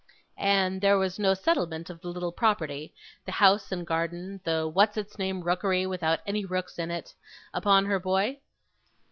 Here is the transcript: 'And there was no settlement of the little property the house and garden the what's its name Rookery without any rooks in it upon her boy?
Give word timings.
'And 0.35 0.81
there 0.81 0.97
was 0.97 1.19
no 1.19 1.35
settlement 1.35 1.87
of 1.87 2.01
the 2.01 2.07
little 2.07 2.31
property 2.31 2.91
the 3.27 3.33
house 3.33 3.71
and 3.71 3.85
garden 3.85 4.41
the 4.43 4.67
what's 4.67 4.97
its 4.97 5.19
name 5.19 5.43
Rookery 5.43 5.85
without 5.85 6.21
any 6.25 6.43
rooks 6.43 6.79
in 6.79 6.89
it 6.89 7.13
upon 7.53 7.85
her 7.85 7.99
boy? 7.99 8.39